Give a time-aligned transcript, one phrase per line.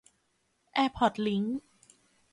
[0.73, 1.59] แอร์พอร์ตลิงก์